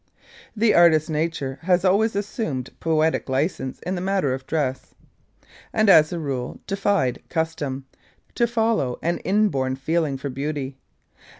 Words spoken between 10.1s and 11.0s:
for beauty.